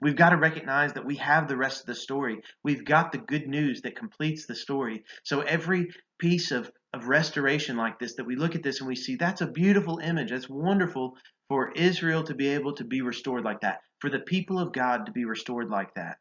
We've 0.00 0.16
got 0.16 0.30
to 0.30 0.36
recognize 0.36 0.92
that 0.92 1.04
we 1.04 1.16
have 1.16 1.48
the 1.48 1.56
rest 1.56 1.80
of 1.80 1.86
the 1.86 1.94
story. 1.94 2.40
We've 2.62 2.84
got 2.84 3.10
the 3.10 3.18
good 3.18 3.48
news 3.48 3.82
that 3.82 3.96
completes 3.96 4.46
the 4.46 4.54
story. 4.54 5.04
So 5.24 5.40
every 5.40 5.88
piece 6.18 6.52
of, 6.52 6.70
of 6.92 7.08
restoration 7.08 7.76
like 7.76 7.98
this, 7.98 8.14
that 8.14 8.26
we 8.26 8.36
look 8.36 8.54
at 8.54 8.62
this 8.62 8.80
and 8.80 8.88
we 8.88 8.94
see 8.96 9.16
that's 9.16 9.40
a 9.40 9.46
beautiful 9.46 9.98
image. 9.98 10.30
That's 10.30 10.48
wonderful 10.48 11.16
for 11.48 11.72
Israel 11.72 12.22
to 12.24 12.34
be 12.34 12.48
able 12.48 12.74
to 12.74 12.84
be 12.84 13.00
restored 13.00 13.44
like 13.44 13.60
that, 13.62 13.80
for 14.00 14.10
the 14.10 14.20
people 14.20 14.60
of 14.60 14.72
God 14.72 15.06
to 15.06 15.12
be 15.12 15.24
restored 15.24 15.68
like 15.68 15.94
that. 15.94 16.18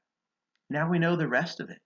Now 0.70 0.90
we 0.90 1.00
know 1.00 1.16
the 1.16 1.28
rest 1.28 1.60
of 1.60 1.70
it. 1.70 1.80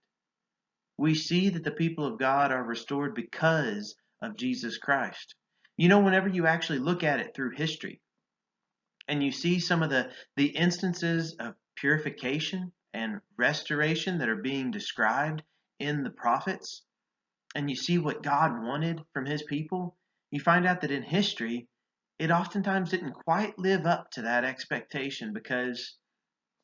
We 0.98 1.16
see 1.16 1.50
that 1.50 1.64
the 1.64 1.72
people 1.72 2.06
of 2.06 2.20
God 2.20 2.52
are 2.52 2.64
restored 2.64 3.16
because 3.16 3.96
of 4.22 4.38
Jesus 4.38 4.78
Christ. 4.78 5.36
You 5.78 5.90
know, 5.90 6.00
whenever 6.00 6.30
you 6.30 6.46
actually 6.46 6.80
look 6.80 7.04
at 7.04 7.20
it 7.20 7.34
through 7.36 7.56
history, 7.56 8.00
and 9.08 9.24
you 9.24 9.32
see 9.32 9.60
some 9.60 9.84
of 9.84 9.90
the, 9.90 10.10
the 10.38 10.46
instances 10.46 11.36
of 11.40 11.56
purification 11.82 12.72
and 12.94 13.20
restoration 13.38 14.20
that 14.20 14.30
are 14.30 14.36
being 14.36 14.70
described 14.70 15.42
in 15.80 16.04
the 16.04 16.12
prophets, 16.12 16.84
and 17.56 17.70
you 17.70 17.76
see 17.76 17.98
what 17.98 18.22
God 18.22 18.64
wanted 18.64 19.02
from 19.14 19.26
his 19.26 19.42
people, 19.42 19.98
you 20.30 20.40
find 20.40 20.68
out 20.68 20.82
that 20.82 20.92
in 20.92 21.02
history, 21.02 21.68
it 22.20 22.30
oftentimes 22.30 22.92
didn't 22.92 23.14
quite 23.14 23.58
live 23.58 23.88
up 23.88 24.12
to 24.12 24.22
that 24.22 24.46
expectation 24.46 25.34
because, 25.34 25.98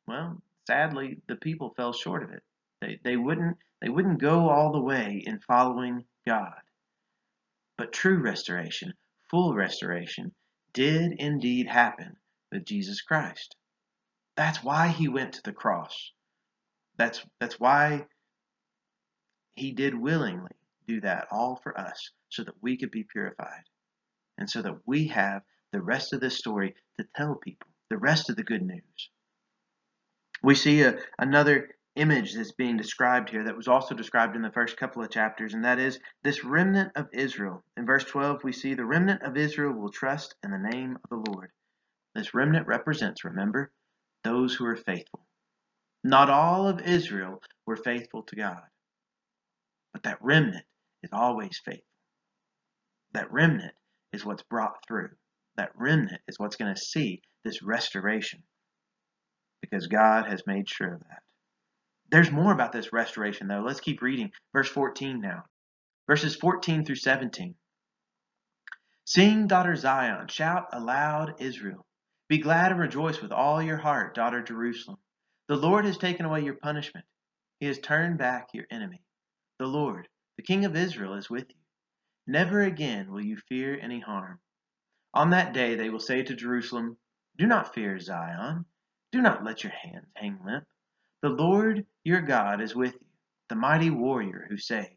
well, 0.08 0.40
sadly, 0.68 1.20
the 1.28 1.36
people 1.36 1.74
fell 1.76 1.94
short 1.94 2.24
of 2.24 2.30
it. 2.32 2.44
They, 2.80 3.00
they 3.04 3.18
wouldn't 3.18 3.58
they 3.82 3.90
wouldn't 3.90 4.22
go 4.22 4.50
all 4.50 4.72
the 4.72 4.82
way 4.82 5.24
in 5.26 5.40
following 5.40 6.06
God. 6.28 6.62
But 7.76 7.92
true 7.92 8.22
restoration, 8.22 8.94
full 9.30 9.56
restoration, 9.56 10.34
did 10.74 11.14
indeed 11.20 11.68
happen 11.68 12.18
with 12.52 12.66
Jesus 12.66 13.02
Christ. 13.02 13.56
That's 14.38 14.64
why 14.64 14.90
he 14.90 15.08
went 15.08 15.34
to 15.34 15.44
the 15.44 15.52
cross. 15.52 16.12
That's 16.98 17.26
that's 17.40 17.60
why 17.60 18.06
he 19.56 19.72
did 19.72 20.00
willingly 20.00 20.56
do 20.88 21.02
that 21.02 21.28
all 21.32 21.58
for 21.58 21.78
us 21.78 22.12
so 22.30 22.44
that 22.44 22.62
we 22.62 22.78
could 22.78 22.92
be 22.92 23.04
purified 23.04 23.64
and 24.38 24.50
so 24.50 24.62
that 24.62 24.78
we 24.86 25.08
have 25.08 25.42
the 25.72 25.82
rest 25.82 26.14
of 26.14 26.22
this 26.22 26.38
story 26.38 26.76
to 26.98 27.06
tell 27.16 27.36
people, 27.36 27.68
the 27.90 27.98
rest 27.98 28.30
of 28.30 28.36
the 28.36 28.44
good 28.44 28.62
news. 28.62 29.10
We 30.44 30.56
see 30.56 30.82
a, 30.84 31.00
another 31.18 31.72
image 31.96 32.36
that's 32.36 32.52
being 32.52 32.78
described 32.78 33.30
here 33.30 33.44
that 33.46 33.58
was 33.58 33.68
also 33.68 33.96
described 33.96 34.36
in 34.36 34.44
the 34.44 34.52
first 34.52 34.78
couple 34.78 35.04
of 35.04 35.10
chapters, 35.10 35.56
and 35.56 35.66
that 35.66 35.80
is 35.80 36.00
this 36.24 36.44
remnant 36.44 36.92
of 36.96 37.08
Israel. 37.12 37.64
In 37.76 37.88
verse 37.88 38.06
12, 38.06 38.44
we 38.44 38.54
see 38.54 38.76
the 38.76 38.86
remnant 38.86 39.24
of 39.24 39.36
Israel 39.36 39.74
will 39.74 39.90
trust 39.90 40.36
in 40.44 40.52
the 40.52 40.60
name 40.60 40.98
of 41.04 41.10
the 41.10 41.32
Lord. 41.32 41.50
This 42.14 42.36
remnant 42.36 42.68
represents, 42.68 43.26
remember, 43.26 43.72
those 44.28 44.54
who 44.56 44.66
are 44.66 44.76
faithful. 44.76 45.26
Not 46.04 46.30
all 46.30 46.68
of 46.68 46.82
Israel 46.82 47.42
were 47.66 47.78
faithful 47.78 48.24
to 48.24 48.36
God, 48.36 48.62
but 49.94 50.04
that 50.04 50.20
remnant 50.22 50.66
is 51.04 51.12
always 51.14 51.60
faithful. 51.64 51.84
That 53.14 53.32
remnant 53.32 53.74
is 54.14 54.26
what's 54.26 54.44
brought 54.44 54.86
through. 54.88 55.12
That 55.58 55.72
remnant 55.76 56.22
is 56.28 56.40
what's 56.40 56.58
going 56.58 56.74
to 56.76 56.82
see 56.82 57.22
this 57.46 57.64
restoration 57.64 58.44
because 59.62 59.88
God 59.88 60.28
has 60.30 60.44
made 60.48 60.70
sure 60.70 60.96
of 60.96 61.00
that. 61.02 61.24
There's 62.12 62.32
more 62.32 62.54
about 62.54 62.74
this 62.74 62.94
restoration, 62.94 63.48
though. 63.48 63.64
Let's 63.66 63.82
keep 63.82 64.02
reading. 64.02 64.32
Verse 64.54 64.70
14 64.70 65.22
now. 65.22 65.44
Verses 66.08 66.36
14 66.36 66.86
through 66.86 66.96
17. 66.96 67.56
Sing, 69.06 69.48
daughter 69.48 69.76
Zion, 69.76 70.28
shout 70.28 70.66
aloud, 70.74 71.36
Israel. 71.40 71.87
Be 72.30 72.40
glad 72.40 72.72
and 72.72 72.82
rejoice 72.82 73.22
with 73.22 73.32
all 73.32 73.62
your 73.62 73.78
heart, 73.78 74.14
daughter 74.14 74.42
Jerusalem. 74.44 74.98
The 75.48 75.56
Lord 75.56 75.86
has 75.86 75.98
taken 75.98 76.26
away 76.26 76.42
your 76.42 76.56
punishment. 76.56 77.06
He 77.62 77.68
has 77.68 77.80
turned 77.80 78.18
back 78.18 78.50
your 78.54 78.66
enemy. 78.70 79.02
The 79.60 79.68
Lord, 79.68 80.10
the 80.36 80.44
King 80.44 80.66
of 80.66 80.76
Israel, 80.76 81.14
is 81.14 81.30
with 81.30 81.50
you. 81.50 81.56
Never 82.28 82.64
again 82.64 83.12
will 83.14 83.22
you 83.24 83.38
fear 83.38 83.80
any 83.80 84.02
harm. 84.02 84.42
On 85.14 85.30
that 85.30 85.54
day 85.54 85.76
they 85.76 85.90
will 85.90 86.02
say 86.02 86.22
to 86.22 86.36
Jerusalem, 86.36 86.98
Do 87.38 87.48
not 87.48 87.74
fear 87.74 87.98
Zion. 87.98 88.66
Do 89.14 89.22
not 89.22 89.46
let 89.46 89.64
your 89.64 89.72
hands 89.72 90.12
hang 90.16 90.44
limp. 90.44 90.66
The 91.22 91.30
Lord 91.30 91.86
your 92.04 92.22
God 92.22 92.60
is 92.60 92.76
with 92.76 92.94
you, 92.94 93.08
the 93.48 93.56
mighty 93.56 93.90
warrior 93.90 94.48
who 94.50 94.58
saves. 94.58 94.92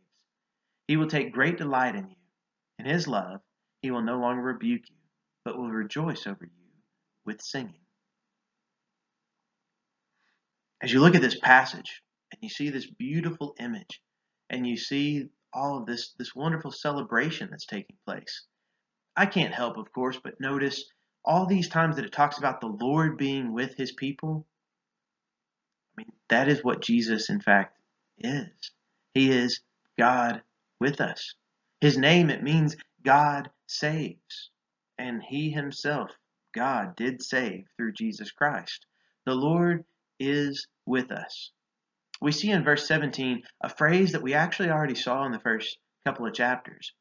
He 0.89 0.97
will 0.97 1.07
take 1.07 1.33
great 1.33 1.59
delight 1.59 1.95
in 1.95 2.09
you. 2.09 2.17
In 2.81 2.87
his 2.87 3.07
love, 3.07 3.41
he 3.83 3.93
will 3.93 4.03
no 4.03 4.19
longer 4.19 4.43
rebuke 4.43 4.91
you, 4.91 4.97
but 5.45 5.57
will 5.57 5.71
rejoice 5.71 6.27
over 6.27 6.45
you 6.45 6.60
with 7.25 7.41
singing. 7.41 7.75
As 10.83 10.93
you 10.93 11.01
look 11.01 11.15
at 11.15 11.23
this 11.23 11.39
passage 11.39 12.03
and 12.33 12.39
you 12.43 12.49
see 12.49 12.71
this 12.71 12.87
beautiful 12.87 13.55
image 13.61 14.01
and 14.49 14.67
you 14.67 14.77
see 14.77 15.29
all 15.53 15.79
of 15.79 15.87
this, 15.87 16.15
this 16.19 16.35
wonderful 16.35 16.71
celebration 16.71 17.49
that's 17.51 17.67
taking 17.67 17.97
place, 18.07 18.45
I 19.17 19.27
can't 19.27 19.53
help, 19.53 19.77
of 19.77 19.93
course, 19.93 20.19
but 20.23 20.41
notice 20.41 20.85
all 21.25 21.47
these 21.47 21.69
times 21.69 21.97
that 21.97 22.05
it 22.05 22.13
talks 22.13 22.39
about 22.39 22.61
the 22.61 22.69
Lord 22.69 23.19
being 23.19 23.53
with 23.53 23.75
his 23.77 23.93
people. 23.93 24.47
I 25.99 26.03
mean, 26.03 26.13
that 26.31 26.49
is 26.49 26.65
what 26.65 26.81
Jesus, 26.81 27.29
in 27.29 27.41
fact, 27.41 27.77
is. 28.19 28.73
He 29.13 29.31
is 29.31 29.61
God 29.99 30.43
with 30.81 31.01
us. 31.01 31.35
His 31.81 31.99
name, 31.99 32.31
it 32.31 32.43
means 32.43 32.77
God 33.05 33.51
saves. 33.67 34.51
And 34.99 35.23
he 35.23 35.51
himself, 35.51 36.11
God, 36.53 36.97
did 36.97 37.23
save 37.23 37.67
through 37.77 37.93
Jesus 37.93 38.31
Christ. 38.31 38.87
The 39.27 39.35
Lord 39.35 39.85
is 40.19 40.67
with 40.87 41.11
us. 41.11 41.53
We 42.21 42.33
see 42.33 42.51
in 42.51 42.65
verse 42.65 42.87
17 42.87 43.43
a 43.63 43.69
phrase 43.69 44.13
that 44.13 44.23
we 44.23 44.35
actually 44.35 44.71
already 44.71 44.95
saw 44.95 45.25
in 45.25 45.33
the 45.33 45.41
first 45.41 45.79
couple 46.05 46.27
of 46.27 46.35
chapters. 46.35 46.93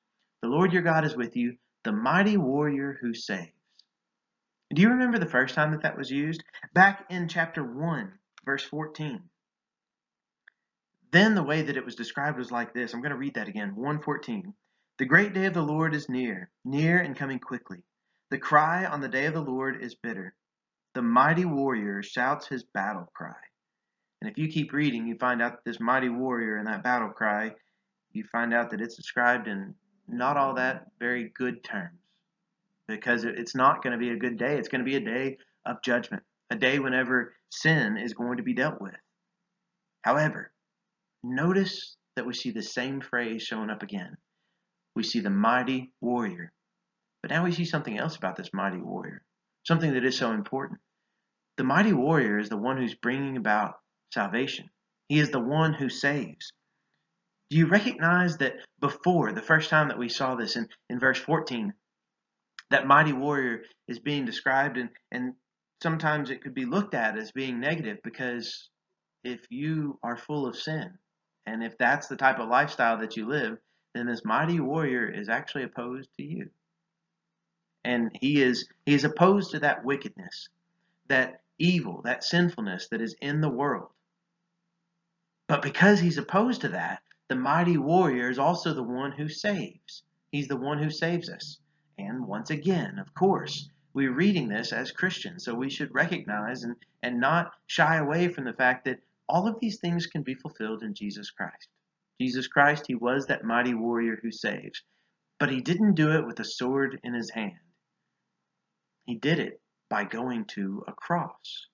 The 0.42 0.48
Lord 0.48 0.72
your 0.72 0.82
God 0.82 1.06
is 1.06 1.16
with 1.16 1.36
you, 1.36 1.58
the 1.84 1.92
mighty 1.92 2.38
warrior 2.38 2.98
who 3.02 3.14
saves. 3.14 3.52
Do 4.74 4.82
you 4.82 4.90
remember 4.90 5.18
the 5.18 5.26
first 5.26 5.56
time 5.56 5.72
that 5.72 5.82
that 5.82 5.98
was 5.98 6.12
used? 6.12 6.44
Back 6.74 7.06
in 7.10 7.28
chapter 7.28 7.64
1, 7.64 8.14
verse 8.46 8.64
14. 8.64 9.24
Then 11.12 11.34
the 11.34 11.44
way 11.44 11.64
that 11.64 11.76
it 11.76 11.86
was 11.86 11.96
described 11.96 12.38
was 12.38 12.52
like 12.52 12.74
this. 12.74 12.94
I'm 12.94 13.02
going 13.02 13.12
to 13.12 13.18
read 13.18 13.34
that 13.34 13.48
again. 13.48 13.76
114. 13.76 14.54
The 15.00 15.06
great 15.06 15.34
day 15.34 15.46
of 15.46 15.56
the 15.56 15.64
Lord 15.64 15.96
is 15.96 16.08
near, 16.08 16.52
near 16.64 17.00
and 17.00 17.16
coming 17.16 17.40
quickly. 17.40 17.84
The 18.32 18.38
cry 18.38 18.86
on 18.86 19.02
the 19.02 19.08
day 19.08 19.26
of 19.26 19.34
the 19.34 19.42
Lord 19.42 19.82
is 19.82 19.96
bitter. 19.96 20.36
The 20.94 21.02
mighty 21.02 21.46
warrior 21.46 22.04
shouts 22.04 22.48
his 22.48 22.64
battle 22.64 23.10
cry. 23.14 23.34
And 24.22 24.30
if 24.30 24.38
you 24.38 24.50
keep 24.50 24.72
reading, 24.74 25.08
you 25.08 25.16
find 25.16 25.42
out 25.42 25.54
that 25.54 25.66
this 25.66 25.80
mighty 25.80 26.10
warrior 26.10 26.58
and 26.58 26.68
that 26.68 26.84
battle 26.84 27.10
cry, 27.10 27.56
you 28.12 28.24
find 28.32 28.54
out 28.54 28.70
that 28.72 28.82
it's 28.82 28.96
described 28.96 29.48
in 29.48 29.74
not 30.08 30.38
all 30.38 30.56
that 30.56 30.88
very 31.00 31.32
good 31.36 31.64
terms. 31.64 31.98
Because 32.88 33.24
it's 33.24 33.56
not 33.56 33.84
going 33.84 33.94
to 33.94 34.00
be 34.00 34.10
a 34.12 34.18
good 34.18 34.38
day. 34.38 34.58
It's 34.58 34.68
going 34.68 34.84
to 34.84 34.90
be 34.90 34.96
a 34.96 35.00
day 35.00 35.38
of 35.66 35.82
judgment, 35.84 36.24
a 36.50 36.56
day 36.56 36.80
whenever 36.80 37.34
sin 37.50 37.98
is 37.98 38.14
going 38.14 38.38
to 38.38 38.44
be 38.44 38.54
dealt 38.54 38.82
with. 38.82 38.96
However, 40.02 40.52
notice 41.24 41.96
that 42.16 42.26
we 42.26 42.34
see 42.34 42.52
the 42.52 42.64
same 42.64 43.02
phrase 43.02 43.44
showing 43.44 43.70
up 43.70 43.84
again. 43.84 44.18
We 44.96 45.04
see 45.04 45.20
the 45.20 45.30
mighty 45.30 45.92
warrior. 46.02 46.52
But 47.22 47.32
now 47.32 47.44
we 47.44 47.52
see 47.52 47.66
something 47.66 47.98
else 47.98 48.16
about 48.16 48.36
this 48.36 48.54
mighty 48.54 48.78
warrior, 48.78 49.24
something 49.64 49.94
that 49.94 50.06
is 50.06 50.18
so 50.18 50.32
important. 50.32 50.80
The 51.58 51.64
mighty 51.64 51.94
warrior 51.94 52.40
is 52.40 52.50
the 52.50 52.58
one 52.58 52.78
who's 52.78 52.96
bringing 52.96 53.36
about 53.36 53.76
salvation. 54.14 54.70
He 55.10 55.20
is 55.20 55.32
the 55.32 55.42
one 55.42 55.74
who 55.74 55.90
saves. 55.90 56.54
Do 57.50 57.58
you 57.58 57.68
recognize 57.68 58.38
that 58.38 58.56
before, 58.80 59.34
the 59.34 59.42
first 59.42 59.70
time 59.70 59.88
that 59.88 59.98
we 59.98 60.08
saw 60.08 60.36
this 60.36 60.56
in, 60.56 60.70
in 60.90 61.00
verse 61.00 61.20
14, 61.20 61.74
that 62.70 62.88
mighty 62.88 63.12
warrior 63.12 63.64
is 63.88 64.00
being 64.00 64.26
described, 64.26 64.78
and, 64.78 64.90
and 65.12 65.34
sometimes 65.82 66.30
it 66.30 66.42
could 66.44 66.54
be 66.54 66.66
looked 66.66 66.94
at 66.94 67.18
as 67.18 67.32
being 67.32 67.60
negative 67.60 67.98
because 68.04 68.70
if 69.24 69.42
you 69.50 70.00
are 70.04 70.16
full 70.16 70.48
of 70.48 70.56
sin, 70.56 70.98
and 71.46 71.64
if 71.64 71.78
that's 71.78 72.08
the 72.08 72.16
type 72.16 72.40
of 72.40 72.48
lifestyle 72.48 73.00
that 73.00 73.18
you 73.18 73.28
live, 73.28 73.58
then 73.96 74.06
this 74.06 74.24
mighty 74.24 74.60
warrior 74.60 75.10
is 75.10 75.28
actually 75.28 75.64
opposed 75.64 76.10
to 76.18 76.24
you. 76.24 76.52
And 77.84 78.12
he 78.20 78.42
is 78.42 78.68
he 78.86 78.94
is 78.94 79.04
opposed 79.04 79.52
to 79.52 79.60
that 79.60 79.84
wickedness, 79.86 80.50
that 81.08 81.42
evil, 81.58 82.02
that 82.04 82.24
sinfulness 82.24 82.88
that 82.90 83.02
is 83.02 83.16
in 83.22 83.42
the 83.42 83.50
world. 83.50 83.90
But 85.48 85.62
because 85.62 86.00
he's 86.00 86.18
opposed 86.18 86.62
to 86.62 86.70
that, 86.70 87.02
the 87.28 87.36
mighty 87.36 87.78
warrior 87.78 88.30
is 88.30 88.40
also 88.40 88.74
the 88.74 88.84
one 88.84 89.12
who 89.12 89.30
saves. 89.30 90.04
He's 90.32 90.48
the 90.48 90.58
one 90.58 90.82
who 90.82 90.90
saves 90.90 91.30
us. 91.30 91.58
And 91.98 92.28
once 92.28 92.50
again, 92.50 93.00
of 93.00 93.14
course, 93.14 93.70
we're 93.94 94.14
reading 94.14 94.48
this 94.48 94.72
as 94.72 94.92
Christians, 94.92 95.44
so 95.44 95.56
we 95.56 95.70
should 95.70 95.94
recognize 95.94 96.64
and, 96.64 96.76
and 97.02 97.20
not 97.20 97.52
shy 97.68 97.98
away 97.98 98.28
from 98.28 98.46
the 98.46 98.54
fact 98.54 98.86
that 98.86 99.02
all 99.28 99.48
of 99.48 99.60
these 99.60 99.80
things 99.80 100.08
can 100.08 100.24
be 100.24 100.36
fulfilled 100.36 100.84
in 100.84 100.94
Jesus 100.94 101.32
Christ. 101.32 101.68
Jesus 102.22 102.48
Christ, 102.48 102.86
he 102.88 102.96
was 102.96 103.26
that 103.28 103.44
mighty 103.44 103.74
warrior 103.74 104.20
who 104.22 104.32
saves, 104.32 104.84
but 105.40 105.50
he 105.50 105.62
didn't 105.62 105.96
do 105.96 106.12
it 106.12 106.26
with 106.26 106.40
a 106.40 106.46
sword 106.46 107.00
in 107.04 107.14
his 107.14 107.32
hand. 107.32 107.60
He 109.10 109.16
did 109.16 109.40
it 109.40 109.60
by 109.90 110.04
going 110.04 110.46
to 110.54 110.84
a 110.88 110.94
cross. 110.94 111.66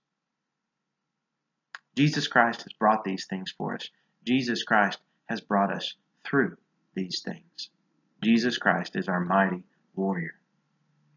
Jesus 1.97 2.29
Christ 2.29 2.61
has 2.61 2.71
brought 2.71 3.03
these 3.03 3.25
things 3.25 3.51
for 3.51 3.75
us. 3.75 3.89
Jesus 4.23 4.63
Christ 4.63 4.99
has 5.25 5.41
brought 5.41 5.69
us 5.69 5.95
through 6.23 6.55
these 6.93 7.23
things. 7.25 7.71
Jesus 8.23 8.57
Christ 8.57 8.95
is 8.95 9.09
our 9.09 9.19
mighty 9.19 9.65
warrior. 9.95 10.39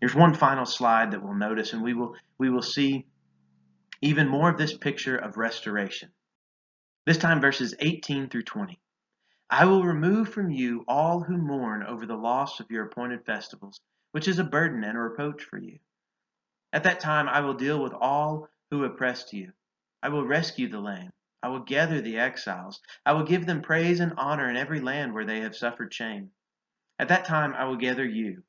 Here's 0.01 0.17
one 0.17 0.35
final 0.35 0.67
slide 0.67 1.13
that 1.13 1.23
we'll 1.23 1.35
notice, 1.35 1.73
and 1.73 1.85
we 1.85 1.95
will 1.95 2.17
we 2.37 2.51
will 2.51 2.63
see 2.63 3.07
even 4.03 4.27
more 4.27 4.51
of 4.51 4.59
this 4.59 4.77
picture 4.77 5.17
of 5.17 5.37
restoration. 5.37 6.11
This 7.07 7.19
time 7.19 7.41
verses 7.41 7.77
18 7.79 8.29
through 8.29 8.43
20. 8.43 8.81
I 9.51 9.67
will 9.67 9.85
remove 9.85 10.31
from 10.31 10.51
you 10.51 10.85
all 10.89 11.21
who 11.21 11.39
mourn 11.39 11.85
over 11.85 12.07
the 12.07 12.17
loss 12.17 12.59
of 12.59 12.73
your 12.73 12.87
appointed 12.87 13.25
festivals, 13.25 13.79
which 14.11 14.27
is 14.27 14.41
a 14.41 14.45
burden 14.45 14.83
and 14.83 14.99
a 14.99 15.01
reproach 15.01 15.45
for 15.45 15.59
you. 15.59 15.79
At 16.73 16.85
that 16.85 17.01
time 17.01 17.29
I 17.29 17.41
will 17.41 17.55
deal 17.55 17.83
with 17.83 17.93
all 17.93 18.49
who 18.71 18.85
oppressed 18.85 19.33
you 19.33 19.53
I 20.01 20.11
will 20.11 20.25
rescue 20.25 20.69
the 20.69 20.81
lame. 20.81 21.13
I 21.43 21.49
will 21.49 21.61
gather 21.61 22.01
the 22.01 22.19
exiles. 22.19 22.81
I 23.05 23.13
will 23.13 23.25
give 23.25 23.47
them 23.47 23.63
praise 23.63 23.99
and 23.99 24.15
honor 24.17 24.49
in 24.49 24.57
every 24.57 24.81
land 24.81 25.13
where 25.13 25.25
they 25.25 25.41
have 25.41 25.57
suffered 25.57 25.93
shame. 25.93 26.31
At 27.01 27.09
that 27.09 27.25
time 27.25 27.55
I 27.55 27.65
will 27.65 27.77
gather 27.77 28.05
you. 28.05 28.45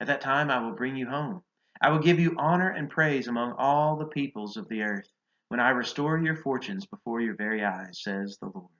At 0.00 0.08
that 0.08 0.20
time 0.20 0.50
I 0.50 0.58
will 0.60 0.74
bring 0.74 0.96
you 0.96 1.08
home. 1.08 1.44
I 1.80 1.90
will 1.90 2.00
give 2.00 2.18
you 2.18 2.34
honor 2.36 2.70
and 2.70 2.90
praise 2.90 3.28
among 3.28 3.52
all 3.52 3.96
the 3.96 4.06
peoples 4.06 4.56
of 4.56 4.68
the 4.68 4.82
earth 4.82 5.08
when 5.48 5.60
I 5.60 5.70
restore 5.70 6.18
your 6.18 6.36
fortunes 6.36 6.86
before 6.86 7.20
your 7.20 7.36
very 7.36 7.64
eyes, 7.64 8.02
says 8.02 8.38
the 8.38 8.46
Lord. 8.46 8.72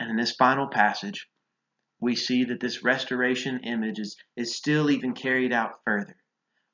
And 0.00 0.10
in 0.10 0.16
this 0.16 0.34
final 0.34 0.66
passage, 0.66 1.28
we 2.00 2.16
see 2.16 2.44
that 2.44 2.60
this 2.60 2.82
restoration 2.82 3.60
image 3.60 4.00
is, 4.00 4.16
is 4.36 4.56
still 4.56 4.90
even 4.90 5.14
carried 5.14 5.52
out 5.52 5.84
further 5.84 6.16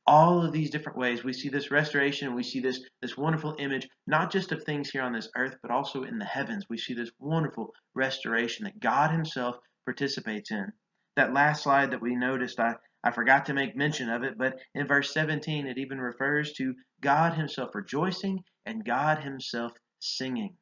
all 0.07 0.45
of 0.45 0.53
these 0.53 0.71
different 0.71 0.97
ways. 0.97 1.25
We 1.25 1.33
see 1.33 1.49
this 1.49 1.71
restoration 1.71 2.35
we 2.35 2.45
see 2.45 2.61
this 2.61 2.81
this 3.03 3.17
wonderful 3.17 3.57
image 3.59 3.89
not 4.07 4.31
just 4.31 4.53
of 4.53 4.63
things 4.63 4.91
here 4.91 5.03
on 5.03 5.13
this 5.13 5.29
earth 5.37 5.57
but 5.63 5.71
also 5.71 6.05
in 6.05 6.19
the 6.19 6.25
heavens. 6.25 6.67
We 6.69 6.79
see 6.79 6.95
this 6.95 7.11
wonderful 7.19 7.73
restoration 7.95 8.65
that 8.65 8.79
god 8.79 9.11
himself 9.11 9.57
participates 9.85 10.51
in. 10.51 10.73
That 11.17 11.33
last 11.33 11.65
slide 11.65 11.91
that 11.91 12.03
we 12.03 12.15
noticed 12.15 12.61
i 12.61 12.75
i 13.03 13.11
forgot 13.11 13.47
to 13.47 13.55
make 13.55 13.77
mention 13.77 14.09
of 14.09 14.23
it 14.23 14.39
but 14.39 14.59
in 14.75 14.87
verse 14.87 15.13
17 15.13 15.67
it 15.67 15.79
even 15.79 16.01
refers 16.01 16.53
to 16.55 16.75
god 17.01 17.35
himself 17.35 17.75
rejoicing 17.75 18.45
and 18.65 18.85
god 18.85 19.19
himself 19.19 19.73
singing. 19.99 20.57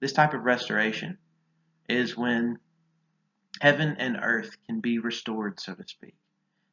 This 0.00 0.12
type 0.12 0.34
of 0.34 0.42
restoration 0.42 1.18
is 1.88 2.16
when 2.16 2.58
heaven 3.60 3.96
and 3.98 4.18
earth 4.20 4.56
can 4.66 4.80
be 4.80 4.98
restored 4.98 5.60
so 5.60 5.74
to 5.74 5.84
speak 5.86 6.16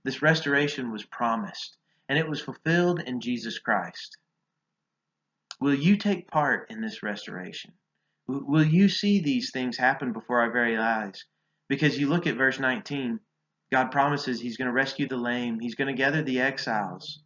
this 0.04 0.22
restoration 0.22 0.92
was 0.92 1.06
promised, 1.06 1.78
and 2.10 2.20
it 2.20 2.28
was 2.28 2.42
fulfilled 2.42 3.02
in 3.02 3.22
Jesus 3.22 3.60
Christ. 3.60 4.18
Will 5.60 5.74
you 5.74 5.98
take 5.98 6.30
part 6.30 6.70
in 6.70 6.82
this 6.82 7.04
restoration? 7.04 7.74
Will 8.28 8.66
you 8.66 8.90
see 8.90 9.20
these 9.20 9.52
things 9.52 9.78
happen 9.78 10.14
before 10.14 10.40
our 10.40 10.52
very 10.52 10.78
eyes? 10.78 11.24
Because 11.70 11.98
you 11.98 12.08
look 12.08 12.28
at 12.28 12.36
verse 12.36 12.60
19, 12.60 13.20
God 13.72 13.92
promises 13.92 14.40
He's 14.40 14.58
going 14.58 14.68
to 14.68 14.74
rescue 14.74 15.08
the 15.08 15.18
lame, 15.18 15.60
He's 15.60 15.76
going 15.76 15.88
to 15.88 15.94
gather 15.94 16.22
the 16.22 16.42
exiles, 16.42 17.22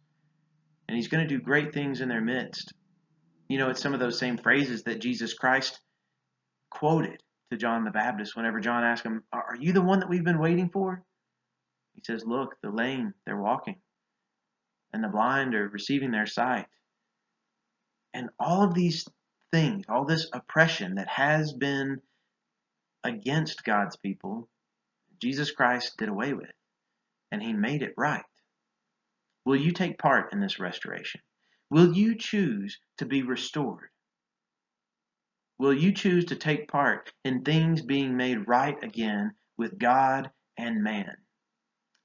and 0.88 0.96
He's 0.96 1.08
going 1.08 1.26
to 1.26 1.34
do 1.34 1.42
great 1.42 1.74
things 1.74 2.00
in 2.00 2.08
their 2.08 2.20
midst. 2.20 2.72
You 3.48 3.58
know, 3.58 3.70
it's 3.70 3.80
some 3.80 3.94
of 3.94 4.00
those 4.00 4.18
same 4.18 4.36
phrases 4.36 4.84
that 4.84 5.00
Jesus 5.00 5.34
Christ 5.34 5.80
quoted 6.70 7.22
to 7.50 7.56
John 7.56 7.84
the 7.84 7.90
Baptist 7.90 8.36
whenever 8.36 8.60
John 8.60 8.84
asked 8.84 9.04
him, 9.04 9.24
Are 9.32 9.56
you 9.58 9.72
the 9.72 9.82
one 9.82 10.00
that 10.00 10.08
we've 10.08 10.24
been 10.24 10.38
waiting 10.38 10.68
for? 10.68 11.02
He 11.98 12.04
says, 12.04 12.24
Look, 12.24 12.54
the 12.62 12.70
lame, 12.70 13.12
they're 13.26 13.42
walking, 13.42 13.80
and 14.92 15.02
the 15.02 15.08
blind 15.08 15.52
are 15.56 15.68
receiving 15.68 16.12
their 16.12 16.26
sight. 16.26 16.66
And 18.14 18.30
all 18.38 18.62
of 18.62 18.72
these 18.72 19.04
things, 19.50 19.84
all 19.88 20.04
this 20.04 20.30
oppression 20.32 20.94
that 20.94 21.08
has 21.08 21.52
been 21.52 22.00
against 23.02 23.64
God's 23.64 23.96
people, 23.96 24.48
Jesus 25.20 25.50
Christ 25.50 25.96
did 25.98 26.08
away 26.08 26.34
with, 26.34 26.52
and 27.32 27.42
he 27.42 27.52
made 27.52 27.82
it 27.82 27.94
right. 27.96 28.24
Will 29.44 29.56
you 29.56 29.72
take 29.72 29.98
part 29.98 30.32
in 30.32 30.38
this 30.38 30.60
restoration? 30.60 31.20
Will 31.68 31.96
you 31.96 32.14
choose 32.16 32.78
to 32.98 33.06
be 33.06 33.24
restored? 33.24 33.90
Will 35.58 35.74
you 35.74 35.92
choose 35.92 36.26
to 36.26 36.36
take 36.36 36.68
part 36.68 37.12
in 37.24 37.42
things 37.42 37.82
being 37.82 38.16
made 38.16 38.46
right 38.46 38.80
again 38.84 39.32
with 39.56 39.80
God 39.80 40.30
and 40.56 40.84
man? 40.84 41.16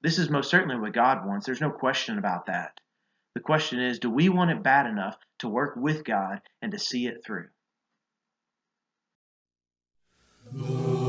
This 0.04 0.18
is 0.18 0.28
most 0.28 0.50
certainly 0.50 0.76
what 0.76 0.92
God 0.92 1.26
wants. 1.26 1.46
There's 1.46 1.62
no 1.62 1.70
question 1.70 2.18
about 2.18 2.44
that. 2.44 2.78
The 3.34 3.40
question 3.40 3.80
is 3.80 3.98
do 3.98 4.10
we 4.10 4.28
want 4.28 4.50
it 4.50 4.62
bad 4.62 4.84
enough 4.84 5.16
to 5.38 5.48
work 5.48 5.76
with 5.76 6.04
God 6.04 6.42
and 6.60 6.70
to 6.72 6.78
see 6.78 7.06
it 7.06 7.22
through? 7.24 7.48
Lord, 10.52 11.03